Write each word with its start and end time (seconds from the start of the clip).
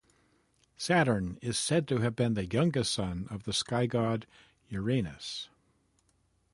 Saturn 0.77 1.37
is 1.43 1.59
said 1.59 1.87
to 1.89 1.99
have 1.99 2.15
been 2.15 2.33
the 2.33 2.47
youngest 2.47 2.91
son 2.91 3.27
of 3.29 3.43
the 3.43 3.53
sky-god 3.53 4.25
Uranus. 4.67 5.47